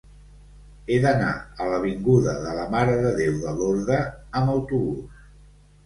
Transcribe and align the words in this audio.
He 0.93 0.97
d'anar 1.03 1.27
a 1.35 1.67
l'avinguda 1.73 2.35
de 2.47 2.55
la 2.63 2.65
Mare 2.73 2.99
de 3.07 3.13
Déu 3.23 3.39
de 3.47 3.57
Lorda 3.63 4.05
amb 4.43 4.59
autobús. 4.59 5.27